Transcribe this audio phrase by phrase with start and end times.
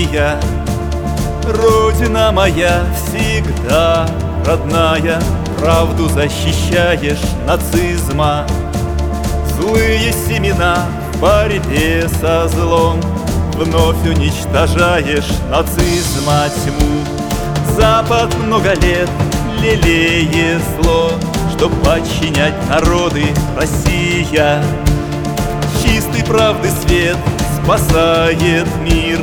[0.00, 0.40] Россия,
[1.46, 4.08] Родина моя всегда
[4.46, 5.20] родная,
[5.58, 8.46] Правду защищаешь нацизма,
[9.56, 13.00] Злые семена в борьбе со злом
[13.54, 17.76] Вновь уничтожаешь нацизма тьму.
[17.76, 19.10] Запад много лет
[19.60, 21.10] лелеет зло
[21.54, 24.62] Чтоб подчинять народы Россия.
[25.84, 27.18] Чистый правды свет
[27.62, 29.20] спасает мир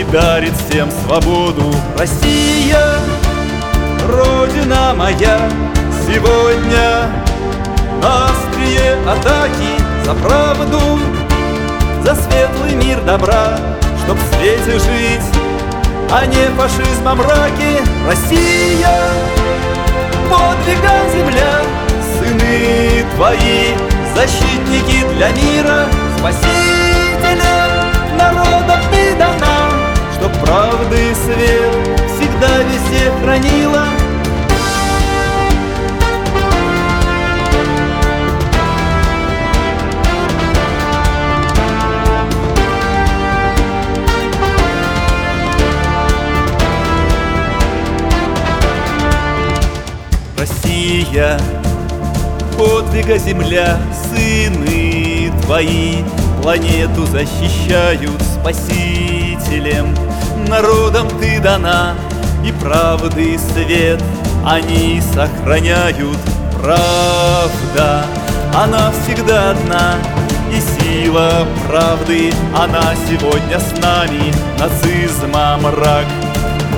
[0.00, 1.74] И дарит всем свободу.
[1.98, 2.82] Россия,
[4.08, 5.38] Родина моя
[6.06, 7.12] Сегодня
[8.02, 10.80] острие атаки За правду,
[12.02, 13.58] за светлый мир добра
[14.02, 15.28] Чтоб в свете жить,
[16.10, 18.96] а не фашизма мраке Россия,
[20.30, 21.60] подвига земля
[22.18, 23.74] Сыны твои,
[24.14, 25.86] защитники для мира.
[26.18, 26.69] Спасителя
[50.40, 51.38] Россия,
[52.56, 55.96] подвига земля, сыны твои.
[56.40, 59.94] Планету защищают спасителем.
[60.48, 61.94] Народом ты дана,
[62.42, 64.02] и правды свет.
[64.42, 66.16] Они сохраняют
[66.58, 68.06] правда.
[68.54, 69.96] Она всегда одна,
[70.50, 72.32] и сила правды.
[72.56, 76.06] Она сегодня с нами, нацизма мрак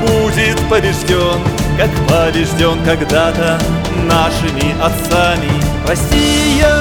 [0.00, 3.58] Будет побежден как побежден когда-то
[4.04, 5.50] нашими отцами.
[5.86, 6.74] Россия,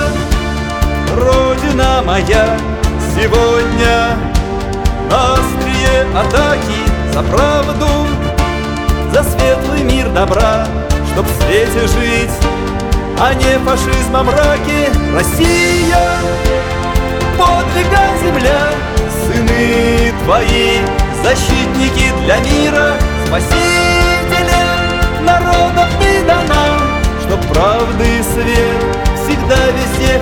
[1.15, 2.57] Родина моя,
[3.15, 4.17] сегодня
[5.09, 6.79] на острие атаки
[7.13, 7.87] за правду,
[9.13, 10.67] за светлый мир добра,
[11.11, 12.31] чтоб в свете жить,
[13.19, 14.89] а не фашизма мраке.
[15.13, 16.11] Россия,
[17.37, 18.69] подвига земля,
[19.25, 20.79] сыны твои,
[21.23, 22.93] защитники для мира,
[23.27, 23.90] спасители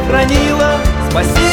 [0.07, 0.77] хранила.
[1.09, 1.48] Спасителем